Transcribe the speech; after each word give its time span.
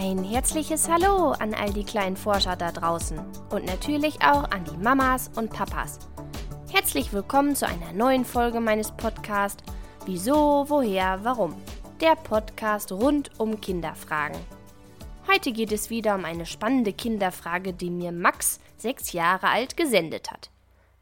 Ein 0.00 0.22
herzliches 0.22 0.88
Hallo 0.88 1.32
an 1.32 1.54
all 1.54 1.72
die 1.72 1.82
kleinen 1.82 2.16
Forscher 2.16 2.54
da 2.54 2.70
draußen 2.70 3.18
und 3.50 3.64
natürlich 3.64 4.22
auch 4.22 4.48
an 4.48 4.64
die 4.64 4.76
Mamas 4.76 5.28
und 5.34 5.50
Papas. 5.50 5.98
Herzlich 6.70 7.12
willkommen 7.12 7.56
zu 7.56 7.66
einer 7.66 7.92
neuen 7.92 8.24
Folge 8.24 8.60
meines 8.60 8.92
Podcasts 8.92 9.64
Wieso, 10.06 10.66
woher, 10.68 11.18
warum? 11.24 11.60
Der 12.00 12.14
Podcast 12.14 12.92
rund 12.92 13.32
um 13.40 13.60
Kinderfragen. 13.60 14.38
Heute 15.26 15.50
geht 15.50 15.72
es 15.72 15.90
wieder 15.90 16.14
um 16.14 16.24
eine 16.24 16.46
spannende 16.46 16.92
Kinderfrage, 16.92 17.72
die 17.72 17.90
mir 17.90 18.12
Max, 18.12 18.60
sechs 18.76 19.10
Jahre 19.10 19.48
alt, 19.48 19.76
gesendet 19.76 20.30
hat. 20.30 20.50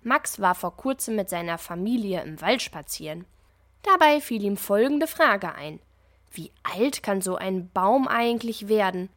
Max 0.04 0.40
war 0.40 0.54
vor 0.54 0.74
kurzem 0.74 1.16
mit 1.16 1.28
seiner 1.28 1.58
Familie 1.58 2.22
im 2.22 2.40
Wald 2.40 2.62
spazieren. 2.62 3.26
Dabei 3.82 4.22
fiel 4.22 4.42
ihm 4.42 4.56
folgende 4.56 5.06
Frage 5.06 5.54
ein. 5.54 5.80
Wie 6.32 6.52
alt 6.62 7.02
kann 7.02 7.20
so 7.22 7.36
ein 7.36 7.70
Baum 7.70 8.08
eigentlich 8.08 8.68
werden? 8.68 9.08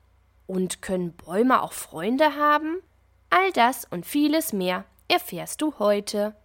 Und 0.48 0.82
können 0.82 1.14
Bäume 1.14 1.62
auch 1.62 1.74
Freunde 1.74 2.36
haben? 2.36 2.78
All 3.30 3.52
das 3.52 3.86
und 3.86 4.06
vieles 4.06 4.54
mehr 4.54 4.86
erfährst 5.08 5.62
du 5.62 5.78
heute. 5.80 6.36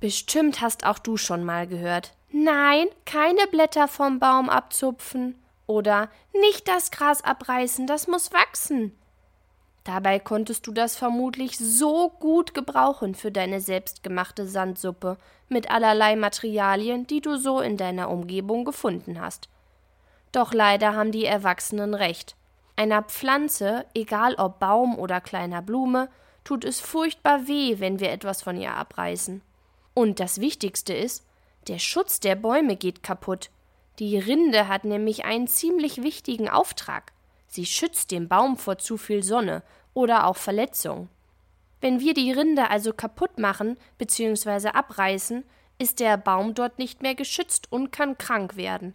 Bestimmt 0.00 0.60
hast 0.60 0.84
auch 0.84 0.98
du 0.98 1.16
schon 1.16 1.44
mal 1.44 1.66
gehört. 1.66 2.14
Nein, 2.30 2.88
keine 3.06 3.46
Blätter 3.46 3.88
vom 3.88 4.18
Baum 4.18 4.50
abzupfen. 4.50 5.36
Oder 5.66 6.10
nicht 6.32 6.68
das 6.68 6.90
Gras 6.90 7.22
abreißen, 7.22 7.86
das 7.86 8.06
muss 8.06 8.32
wachsen. 8.32 8.92
Dabei 9.84 10.18
konntest 10.18 10.66
du 10.66 10.72
das 10.72 10.96
vermutlich 10.96 11.58
so 11.58 12.08
gut 12.08 12.54
gebrauchen 12.54 13.14
für 13.14 13.30
deine 13.30 13.60
selbstgemachte 13.60 14.46
Sandsuppe 14.46 15.18
mit 15.50 15.70
allerlei 15.70 16.16
Materialien, 16.16 17.06
die 17.06 17.20
du 17.20 17.36
so 17.36 17.60
in 17.60 17.76
deiner 17.76 18.08
Umgebung 18.08 18.64
gefunden 18.64 19.20
hast. 19.20 19.48
Doch 20.32 20.54
leider 20.54 20.94
haben 20.94 21.12
die 21.12 21.26
Erwachsenen 21.26 21.94
recht. 21.94 22.34
Einer 22.76 23.02
Pflanze, 23.02 23.84
egal 23.94 24.34
ob 24.36 24.58
Baum 24.58 24.98
oder 24.98 25.20
kleiner 25.20 25.60
Blume, 25.60 26.08
tut 26.44 26.64
es 26.64 26.80
furchtbar 26.80 27.46
weh, 27.46 27.78
wenn 27.78 28.00
wir 28.00 28.10
etwas 28.10 28.42
von 28.42 28.56
ihr 28.56 28.74
abreißen. 28.74 29.42
Und 29.92 30.18
das 30.18 30.40
Wichtigste 30.40 30.94
ist, 30.94 31.24
der 31.68 31.78
Schutz 31.78 32.20
der 32.20 32.36
Bäume 32.36 32.76
geht 32.76 33.02
kaputt. 33.02 33.50
Die 33.98 34.18
Rinde 34.18 34.66
hat 34.66 34.84
nämlich 34.84 35.24
einen 35.24 35.46
ziemlich 35.46 36.02
wichtigen 36.02 36.48
Auftrag. 36.48 37.12
Sie 37.54 37.66
schützt 37.66 38.10
den 38.10 38.26
Baum 38.26 38.56
vor 38.56 38.78
zu 38.78 38.96
viel 38.96 39.22
Sonne 39.22 39.62
oder 39.92 40.26
auch 40.26 40.36
Verletzung. 40.36 41.08
Wenn 41.80 42.00
wir 42.00 42.12
die 42.12 42.32
Rinde 42.32 42.68
also 42.68 42.92
kaputt 42.92 43.38
machen 43.38 43.76
bzw. 43.96 44.70
abreißen, 44.70 45.44
ist 45.78 46.00
der 46.00 46.16
Baum 46.16 46.54
dort 46.54 46.80
nicht 46.80 47.00
mehr 47.00 47.14
geschützt 47.14 47.70
und 47.70 47.92
kann 47.92 48.18
krank 48.18 48.56
werden. 48.56 48.92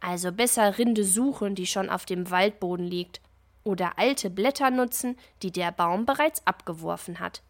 Also 0.00 0.32
besser 0.32 0.76
Rinde 0.76 1.02
suchen, 1.02 1.54
die 1.54 1.64
schon 1.64 1.88
auf 1.88 2.04
dem 2.04 2.30
Waldboden 2.30 2.84
liegt, 2.84 3.22
oder 3.64 3.98
alte 3.98 4.28
Blätter 4.28 4.70
nutzen, 4.70 5.16
die 5.42 5.50
der 5.50 5.72
Baum 5.72 6.04
bereits 6.04 6.46
abgeworfen 6.46 7.20
hat. 7.20 7.40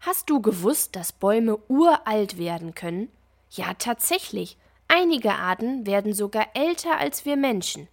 Hast 0.00 0.28
du 0.28 0.42
gewusst, 0.42 0.96
dass 0.96 1.12
Bäume 1.12 1.60
uralt 1.68 2.38
werden 2.38 2.74
können? 2.74 3.08
Ja, 3.50 3.72
tatsächlich. 3.74 4.56
Einige 4.88 5.34
Arten 5.34 5.86
werden 5.86 6.12
sogar 6.12 6.48
älter 6.54 6.98
als 6.98 7.24
wir 7.24 7.36
Menschen. 7.36 7.86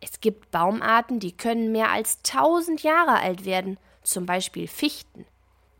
Es 0.00 0.20
gibt 0.20 0.50
Baumarten, 0.50 1.20
die 1.20 1.32
können 1.32 1.72
mehr 1.72 1.90
als 1.90 2.22
tausend 2.22 2.82
Jahre 2.82 3.20
alt 3.20 3.44
werden, 3.44 3.78
zum 4.02 4.26
Beispiel 4.26 4.66
Fichten. 4.66 5.26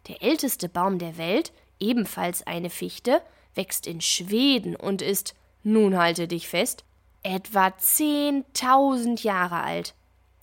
Der 0.08 0.22
älteste 0.22 0.68
Baum 0.68 0.98
der 0.98 1.16
Welt, 1.16 1.52
ebenfalls 1.78 2.46
eine 2.46 2.70
Fichte, 2.70 3.22
wächst 3.54 3.86
in 3.86 4.00
Schweden 4.00 4.76
und 4.76 5.02
ist, 5.02 5.34
nun 5.62 5.98
halte 5.98 6.28
dich 6.28 6.48
fest, 6.48 6.84
etwa 7.22 7.76
zehntausend 7.78 9.22
Jahre 9.22 9.62
alt. 9.62 9.94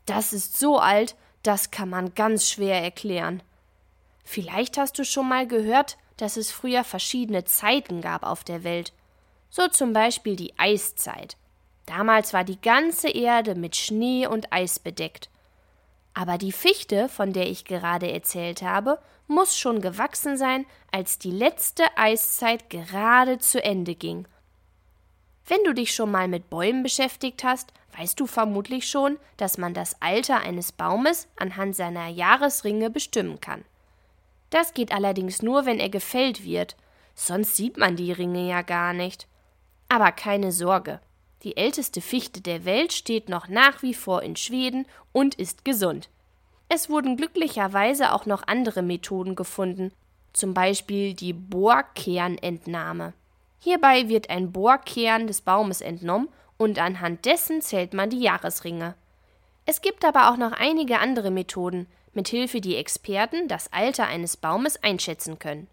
Das 0.05 0.33
ist 0.33 0.57
so 0.57 0.79
alt, 0.79 1.15
das 1.43 1.71
kann 1.71 1.89
man 1.89 2.13
ganz 2.15 2.49
schwer 2.49 2.81
erklären. 2.81 3.41
Vielleicht 4.23 4.77
hast 4.77 4.99
du 4.99 5.05
schon 5.05 5.29
mal 5.29 5.47
gehört, 5.47 5.97
dass 6.17 6.37
es 6.37 6.51
früher 6.51 6.83
verschiedene 6.83 7.45
Zeiten 7.45 8.01
gab 8.01 8.23
auf 8.23 8.43
der 8.43 8.63
Welt. 8.63 8.91
So 9.49 9.67
zum 9.67 9.93
Beispiel 9.93 10.35
die 10.35 10.57
Eiszeit. 10.57 11.37
Damals 11.87 12.33
war 12.33 12.43
die 12.43 12.61
ganze 12.61 13.09
Erde 13.09 13.55
mit 13.55 13.75
Schnee 13.75 14.27
und 14.27 14.53
Eis 14.53 14.77
bedeckt. 14.77 15.29
Aber 16.13 16.37
die 16.37 16.51
Fichte, 16.51 17.09
von 17.09 17.33
der 17.33 17.49
ich 17.49 17.65
gerade 17.65 18.11
erzählt 18.11 18.61
habe, 18.61 18.99
muss 19.27 19.57
schon 19.57 19.81
gewachsen 19.81 20.37
sein, 20.37 20.65
als 20.91 21.17
die 21.17 21.31
letzte 21.31 21.83
Eiszeit 21.95 22.69
gerade 22.69 23.39
zu 23.39 23.63
Ende 23.63 23.95
ging. 23.95 24.27
Wenn 25.45 25.63
du 25.63 25.73
dich 25.73 25.95
schon 25.95 26.11
mal 26.11 26.27
mit 26.27 26.49
Bäumen 26.49 26.83
beschäftigt 26.83 27.43
hast, 27.43 27.71
weißt 27.97 28.19
du 28.19 28.27
vermutlich 28.27 28.89
schon, 28.89 29.17
dass 29.37 29.57
man 29.57 29.73
das 29.73 30.01
Alter 30.01 30.41
eines 30.41 30.73
Baumes 30.73 31.27
anhand 31.37 31.75
seiner 31.75 32.07
Jahresringe 32.07 32.89
bestimmen 32.89 33.39
kann. 33.39 33.63
Das 34.49 34.73
geht 34.73 34.91
allerdings 34.91 35.41
nur, 35.41 35.65
wenn 35.65 35.79
er 35.79 35.89
gefällt 35.89 36.43
wird, 36.43 36.75
sonst 37.15 37.55
sieht 37.55 37.77
man 37.77 37.95
die 37.95 38.11
Ringe 38.11 38.47
ja 38.47 38.61
gar 38.61 38.93
nicht. 38.93 39.27
Aber 39.87 40.11
keine 40.11 40.51
Sorge, 40.51 40.99
die 41.43 41.57
älteste 41.57 42.01
Fichte 42.01 42.41
der 42.41 42.65
Welt 42.65 42.93
steht 42.93 43.29
noch 43.29 43.47
nach 43.47 43.83
wie 43.83 43.93
vor 43.93 44.23
in 44.23 44.35
Schweden 44.35 44.87
und 45.11 45.35
ist 45.35 45.65
gesund. 45.65 46.09
Es 46.69 46.89
wurden 46.89 47.15
glücklicherweise 47.15 48.11
auch 48.11 48.25
noch 48.25 48.43
andere 48.47 48.81
Methoden 48.81 49.35
gefunden, 49.35 49.91
zum 50.33 50.53
Beispiel 50.53 51.13
die 51.13 51.33
Bohrkernentnahme. 51.33 53.13
Hierbei 53.59 54.09
wird 54.09 54.29
ein 54.29 54.51
Bohrkern 54.51 55.27
des 55.27 55.41
Baumes 55.41 55.81
entnommen 55.81 56.29
und 56.57 56.79
anhand 56.79 57.25
dessen 57.25 57.61
zählt 57.61 57.93
man 57.93 58.09
die 58.09 58.19
Jahresringe. 58.19 58.95
Es 59.65 59.81
gibt 59.81 60.05
aber 60.05 60.31
auch 60.31 60.37
noch 60.37 60.53
einige 60.53 60.99
andere 60.99 61.31
Methoden, 61.31 61.87
mit 62.13 62.29
Hilfe 62.29 62.61
die 62.61 62.75
Experten 62.75 63.47
das 63.47 63.71
Alter 63.71 64.07
eines 64.07 64.37
Baumes 64.37 64.81
einschätzen 64.81 65.39
können. 65.39 65.67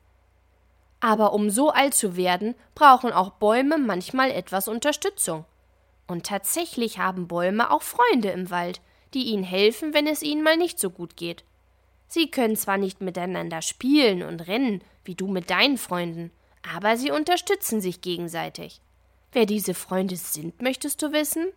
Aber 1.01 1.33
um 1.33 1.51
so 1.51 1.71
alt 1.71 1.95
zu 1.95 2.17
werden, 2.17 2.55
brauchen 2.75 3.13
auch 3.13 3.31
Bäume 3.31 3.79
manchmal 3.79 4.31
etwas 4.31 4.69
Unterstützung. 4.69 5.45
Und 6.07 6.27
tatsächlich 6.27 6.99
haben 6.99 7.29
Bäume 7.29 7.71
auch 7.71 7.83
Freunde 7.83 8.31
im 8.31 8.51
Wald, 8.51 8.81
die 9.15 9.25
ihnen 9.25 9.45
helfen, 9.45 9.95
wenn 9.95 10.07
es 10.07 10.23
ihnen 10.23 10.43
mal 10.43 10.57
nicht 10.57 10.79
so 10.79 10.91
gut 10.91 11.17
geht. 11.17 11.45
Sie 12.09 12.31
können 12.31 12.57
zwar 12.57 12.79
nicht 12.79 13.01
miteinander 13.01 13.63
spielen 13.63 14.23
und 14.23 14.47
rennen, 14.47 14.83
wie 15.05 15.15
du 15.15 15.27
mit 15.27 15.51
deinen 15.51 15.79
Freunden, 15.79 16.31
aber 16.75 16.97
sie 16.97 17.11
unterstützen 17.11 17.81
sich 17.81 18.01
gegenseitig. 18.01 18.81
Wer 19.33 19.47
diese 19.47 19.75
Freunde 19.75 20.17
sind, 20.17 20.63
möchtest 20.63 21.03
du 21.03 21.13
wissen? 21.13 21.49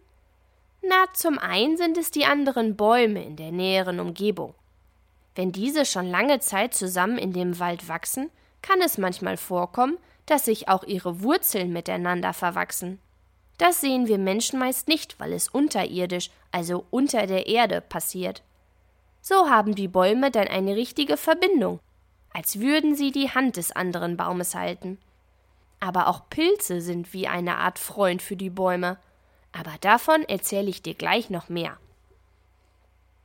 Na, 0.82 1.06
zum 1.14 1.38
einen 1.38 1.78
sind 1.78 1.98
es 1.98 2.12
die 2.12 2.26
anderen 2.26 2.76
Bäume 2.76 3.24
in 3.24 3.36
der 3.36 3.52
näheren 3.52 4.00
Umgebung. 4.00 4.54
Wenn 5.36 5.52
diese 5.52 5.86
schon 5.86 6.10
lange 6.10 6.40
Zeit 6.40 6.74
zusammen 6.74 7.18
in 7.18 7.34
dem 7.34 7.60
Wald 7.60 7.88
wachsen, 7.88 8.32
kann 8.62 8.82
es 8.82 8.98
manchmal 8.98 9.38
vorkommen, 9.38 9.98
dass 10.26 10.46
sich 10.46 10.68
auch 10.68 10.84
ihre 10.84 11.22
Wurzeln 11.22 11.72
miteinander 11.72 12.34
verwachsen. 12.34 13.00
Das 13.58 13.82
sehen 13.82 14.08
wir 14.08 14.20
Menschen 14.20 14.60
meist 14.60 14.88
nicht, 14.88 15.20
weil 15.20 15.34
es 15.34 15.50
unterirdisch, 15.50 16.30
also 16.52 16.86
unter 16.92 17.26
der 17.26 17.48
Erde, 17.48 17.82
passiert. 17.82 18.44
So 19.22 19.50
haben 19.50 19.76
die 19.76 19.88
Bäume 19.88 20.32
dann 20.32 20.48
eine 20.48 20.76
richtige 20.76 21.18
Verbindung, 21.18 21.80
als 22.34 22.60
würden 22.60 22.96
sie 22.96 23.12
die 23.12 23.32
Hand 23.32 23.58
des 23.58 23.72
anderen 23.72 24.16
Baumes 24.16 24.54
halten. 24.54 25.00
Aber 25.80 26.08
auch 26.08 26.30
Pilze 26.30 26.82
sind 26.82 27.14
wie 27.14 27.28
eine 27.28 27.58
Art 27.58 27.80
Freund 27.80 28.22
für 28.22 28.36
die 28.36 28.50
Bäume. 28.50 28.98
Aber 29.52 29.74
davon 29.82 30.24
erzähle 30.24 30.70
ich 30.70 30.82
dir 30.82 30.94
gleich 30.94 31.30
noch 31.30 31.50
mehr. 31.50 31.78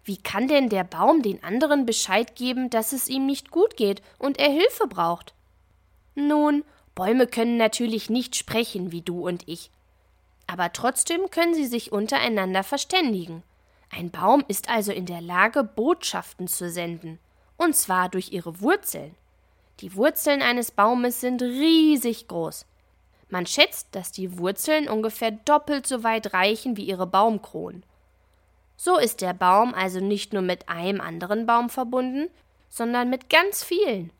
Wie 0.04 0.16
kann 0.16 0.48
denn 0.48 0.68
der 0.68 0.84
Baum 0.84 1.22
den 1.22 1.44
anderen 1.44 1.86
Bescheid 1.86 2.34
geben, 2.34 2.70
dass 2.70 2.92
es 2.92 3.08
ihm 3.08 3.26
nicht 3.26 3.50
gut 3.50 3.76
geht 3.76 4.02
und 4.18 4.38
er 4.38 4.50
Hilfe 4.50 4.88
braucht? 4.88 5.34
Nun, 6.14 6.64
Bäume 6.94 7.26
können 7.26 7.56
natürlich 7.56 8.10
nicht 8.10 8.34
sprechen 8.34 8.92
wie 8.92 9.02
du 9.02 9.26
und 9.26 9.46
ich 9.46 9.70
aber 10.52 10.70
trotzdem 10.74 11.30
können 11.30 11.54
sie 11.54 11.64
sich 11.64 11.92
untereinander 11.92 12.62
verständigen. 12.62 13.42
Ein 13.88 14.10
Baum 14.10 14.44
ist 14.48 14.68
also 14.68 14.92
in 14.92 15.06
der 15.06 15.22
Lage, 15.22 15.64
Botschaften 15.64 16.46
zu 16.46 16.68
senden, 16.68 17.18
und 17.56 17.74
zwar 17.74 18.10
durch 18.10 18.32
ihre 18.32 18.60
Wurzeln. 18.60 19.14
Die 19.80 19.96
Wurzeln 19.96 20.42
eines 20.42 20.70
Baumes 20.70 21.22
sind 21.22 21.40
riesig 21.40 22.28
groß. 22.28 22.66
Man 23.30 23.46
schätzt, 23.46 23.88
dass 23.92 24.12
die 24.12 24.36
Wurzeln 24.36 24.90
ungefähr 24.90 25.30
doppelt 25.30 25.86
so 25.86 26.04
weit 26.04 26.34
reichen 26.34 26.76
wie 26.76 26.84
ihre 26.84 27.06
Baumkronen. 27.06 27.82
So 28.76 28.98
ist 28.98 29.22
der 29.22 29.32
Baum 29.32 29.72
also 29.72 30.00
nicht 30.00 30.34
nur 30.34 30.42
mit 30.42 30.68
einem 30.68 31.00
anderen 31.00 31.46
Baum 31.46 31.70
verbunden, 31.70 32.28
sondern 32.68 33.08
mit 33.08 33.30
ganz 33.30 33.64
vielen. 33.64 34.10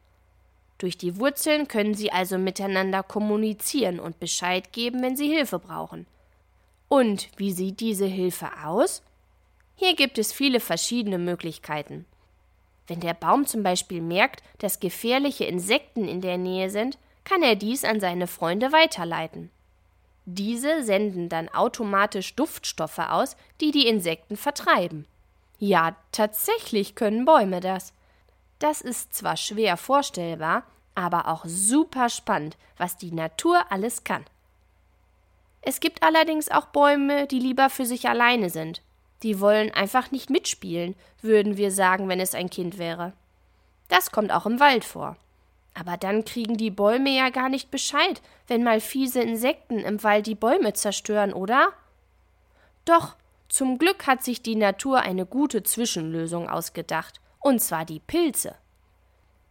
Durch 0.79 0.97
die 0.97 1.19
Wurzeln 1.19 1.69
können 1.69 1.93
sie 1.93 2.11
also 2.11 2.39
miteinander 2.39 3.03
kommunizieren 3.03 4.01
und 4.01 4.19
Bescheid 4.19 4.73
geben, 4.73 5.03
wenn 5.03 5.17
sie 5.17 5.29
Hilfe 5.29 5.59
brauchen. 5.59 6.07
Und 6.93 7.31
wie 7.39 7.53
sieht 7.53 7.81
diese 7.81 8.05
Hilfe 8.05 8.51
aus? 8.67 9.03
Hier 9.77 9.97
gibt 9.97 10.19
es 10.19 10.31
viele 10.31 10.61
verschiedene 10.61 11.17
Möglichkeiten. 11.17 12.05
Wenn 12.87 13.01
der 13.01 13.15
Baum 13.15 13.47
zum 13.47 13.63
Beispiel 13.63 14.03
merkt, 14.03 14.43
dass 14.59 14.79
gefährliche 14.79 15.47
Insekten 15.47 16.07
in 16.07 16.21
der 16.21 16.37
Nähe 16.37 16.69
sind, 16.69 16.99
kann 17.25 17.43
er 17.43 17.57
dies 17.57 17.85
an 17.85 17.99
seine 17.99 18.27
Freunde 18.27 18.73
weiterleiten. 18.73 19.51
Diese 20.27 20.83
senden 20.83 21.31
dann 21.31 21.49
automatisch 21.49 22.35
Duftstoffe 22.35 22.99
aus, 22.99 23.39
die 23.63 23.71
die 23.71 23.87
Insekten 23.87 24.37
vertreiben. 24.37 25.07
Ja, 25.59 25.97
tatsächlich 26.13 26.95
können 26.95 27.25
Bäume 27.25 27.61
das. 27.61 27.95
Das 28.59 28.83
ist 28.83 29.15
zwar 29.15 29.39
schwer 29.39 29.79
vorstellbar, 29.79 30.65
aber 30.95 31.29
auch 31.29 31.47
super 31.47 32.11
spannend, 32.11 32.59
was 32.77 32.99
die 32.99 33.13
Natur 33.13 33.65
alles 33.71 34.05
kann. 34.05 34.27
Es 35.63 35.79
gibt 35.79 36.03
allerdings 36.03 36.51
auch 36.51 36.67
Bäume, 36.67 37.29
die 37.29 37.39
lieber 37.39 37.71
für 37.71 37.87
sich 37.87 38.09
alleine 38.09 38.51
sind. 38.51 38.83
Die 39.23 39.39
wollen 39.39 39.71
einfach 39.71 40.11
nicht 40.11 40.29
mitspielen, 40.29 40.97
würden 41.23 41.57
wir 41.57 41.71
sagen, 41.71 42.09
wenn 42.09 42.19
es 42.19 42.35
ein 42.35 42.51
Kind 42.51 42.79
wäre. 42.79 43.13
Das 43.89 44.11
kommt 44.11 44.33
auch 44.33 44.45
im 44.45 44.59
Wald 44.59 44.85
vor. 44.85 45.17
Aber 45.75 45.97
dann 45.97 46.25
kriegen 46.25 46.57
die 46.57 46.73
Bäume 46.73 47.11
ja 47.11 47.31
gar 47.31 47.49
nicht 47.49 47.71
Bescheid, 47.71 48.21
wenn 48.49 48.65
mal 48.65 48.81
fiese 48.81 49.23
Insekten 49.23 49.79
im 49.79 50.03
Wald 50.03 50.27
die 50.27 50.35
Bäume 50.35 50.73
zerstören, 50.73 51.33
oder? 51.33 51.73
Doch, 52.85 53.15
zum 53.49 53.79
Glück 53.79 54.07
hat 54.07 54.25
sich 54.25 54.43
die 54.43 54.57
Natur 54.57 55.01
eine 55.01 55.25
gute 55.25 55.63
Zwischenlösung 55.63 56.51
ausgedacht, 56.51 57.21
und 57.39 57.61
zwar 57.61 57.85
die 57.85 58.01
Pilze. 58.01 58.57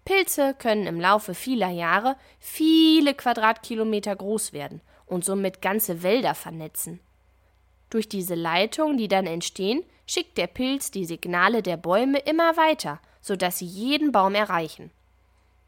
Pilze 0.03 0.53
können 0.55 0.87
im 0.87 0.99
Laufe 0.99 1.33
vieler 1.33 1.69
Jahre 1.69 2.17
viele 2.39 3.13
Quadratkilometer 3.13 4.15
groß 4.15 4.51
werden 4.51 4.81
und 5.11 5.25
somit 5.25 5.61
ganze 5.61 6.03
Wälder 6.03 6.33
vernetzen. 6.33 7.01
Durch 7.89 8.07
diese 8.07 8.35
Leitungen, 8.35 8.97
die 8.97 9.09
dann 9.09 9.27
entstehen, 9.27 9.83
schickt 10.07 10.37
der 10.37 10.47
Pilz 10.47 10.89
die 10.89 11.05
Signale 11.05 11.61
der 11.61 11.75
Bäume 11.75 12.19
immer 12.19 12.55
weiter, 12.55 13.01
sodass 13.21 13.59
sie 13.59 13.65
jeden 13.65 14.13
Baum 14.13 14.35
erreichen. 14.35 14.89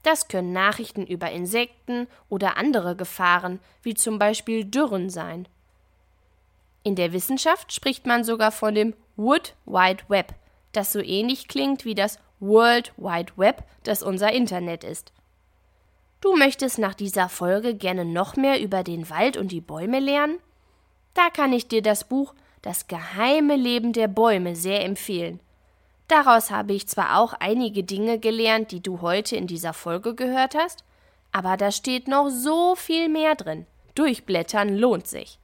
Das 0.02 0.30
können 0.30 0.54
Nachrichten 0.54 1.06
über 1.06 1.32
Insekten 1.32 2.08
oder 2.30 2.56
andere 2.56 2.96
Gefahren, 2.96 3.60
wie 3.82 3.94
zum 3.94 4.18
Beispiel 4.18 4.64
Dürren 4.64 5.10
sein. 5.10 5.48
In 6.84 6.96
der 6.96 7.12
Wissenschaft 7.12 7.74
spricht 7.74 8.06
man 8.06 8.24
sogar 8.24 8.52
von 8.52 8.74
dem 8.74 8.94
Wood 9.18 9.56
Wide 9.66 10.04
Web, 10.08 10.34
das 10.72 10.94
so 10.94 11.00
ähnlich 11.00 11.50
klingt 11.50 11.84
wie 11.84 11.96
das 11.96 12.18
World 12.40 12.94
Wide 12.98 13.34
Web, 13.36 13.64
das 13.84 14.04
unser 14.04 14.32
Internet 14.32 14.86
ist. 14.86 15.12
Du 16.24 16.36
möchtest 16.38 16.80
nach 16.80 16.94
dieser 16.94 17.28
Folge 17.28 17.76
gerne 17.76 18.06
noch 18.06 18.38
mehr 18.38 18.62
über 18.62 18.84
den 18.84 19.10
Wald 19.10 19.36
und 19.36 19.52
die 19.52 19.60
Bäume 19.60 20.00
lernen? 20.00 20.40
Da 21.14 21.30
kann 21.30 21.52
ich 21.52 21.68
dir 21.68 21.82
das 21.82 22.06
Buch 22.06 22.34
Das 22.62 22.88
geheime 22.88 23.58
Leben 23.58 23.92
der 23.92 24.08
Bäume 24.08 24.56
sehr 24.56 24.86
empfehlen. 24.86 25.42
Daraus 26.08 26.50
habe 26.50 26.72
ich 26.72 26.88
zwar 26.88 27.20
auch 27.20 27.34
einige 27.34 27.84
Dinge 27.84 28.20
gelernt, 28.20 28.72
die 28.72 28.80
du 28.80 29.02
heute 29.02 29.36
in 29.36 29.48
dieser 29.48 29.74
Folge 29.74 30.16
gehört 30.16 30.56
hast, 30.56 30.86
aber 31.34 31.58
da 31.58 31.72
steht 31.72 32.08
noch 32.08 32.30
so 32.30 32.76
viel 32.76 33.10
mehr 33.10 33.36
drin. 33.36 33.66
Durchblättern 33.96 34.78
lohnt 34.78 35.08
sich. 35.08 35.40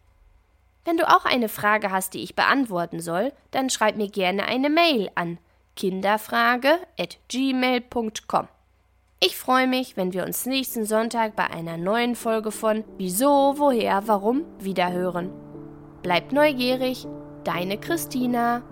Wenn 0.85 0.95
du 0.95 1.09
auch 1.09 1.25
eine 1.25 1.49
Frage 1.49 1.91
hast, 1.91 2.13
die 2.13 2.23
ich 2.23 2.37
beantworten 2.37 3.01
soll, 3.01 3.33
dann 3.51 3.69
schreib 3.69 3.97
mir 3.97 4.07
gerne 4.07 4.45
eine 4.45 4.69
Mail 4.69 5.11
an 5.15 5.39
kinderfrage@gmail.com. 5.75 8.47
Ich 9.21 9.35
freue 9.35 9.67
mich, 9.67 9.97
wenn 9.97 10.13
wir 10.13 10.23
uns 10.23 10.45
nächsten 10.45 10.85
Sonntag 10.85 11.35
bei 11.35 11.43
einer 11.49 11.75
neuen 11.75 12.15
Folge 12.15 12.51
von 12.51 12.85
Wieso, 12.97 13.55
woher, 13.57 14.03
warum 14.05 14.45
wiederhören. 14.59 15.29
Bleibt 16.01 16.31
neugierig, 16.31 17.05
deine 17.43 17.77
Christina. 17.77 18.63